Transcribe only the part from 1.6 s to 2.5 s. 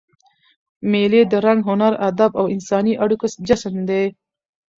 هنر، ادب او